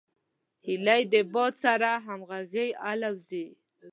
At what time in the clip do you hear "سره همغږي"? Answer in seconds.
1.63-2.67